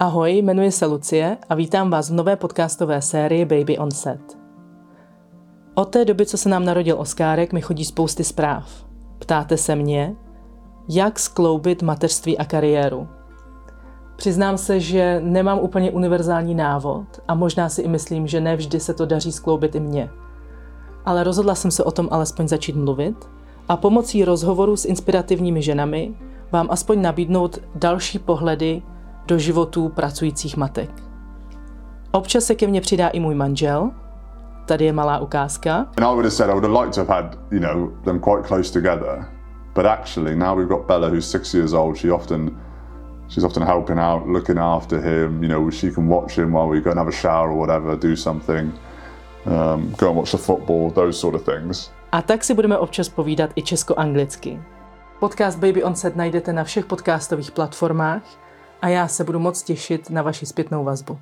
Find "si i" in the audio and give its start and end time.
17.68-17.88